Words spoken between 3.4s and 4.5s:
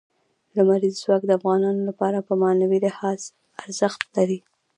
ارزښت لري.